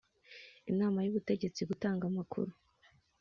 [0.71, 2.51] inama yubutegetsi gutanga amakuru